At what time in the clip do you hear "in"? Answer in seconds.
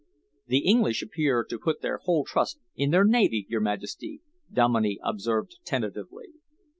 2.75-2.89